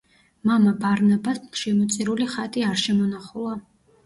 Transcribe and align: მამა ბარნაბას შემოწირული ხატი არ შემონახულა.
მამა 0.51 0.71
ბარნაბას 0.85 1.37
შემოწირული 1.59 2.27
ხატი 2.37 2.65
არ 2.71 2.81
შემონახულა. 2.87 3.55